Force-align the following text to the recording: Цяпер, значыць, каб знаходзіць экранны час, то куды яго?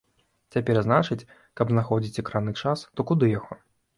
Цяпер, 0.53 0.79
значыць, 0.85 1.27
каб 1.61 1.67
знаходзіць 1.75 2.19
экранны 2.23 2.53
час, 2.61 2.85
то 2.97 3.05
куды 3.13 3.25
яго? 3.37 3.59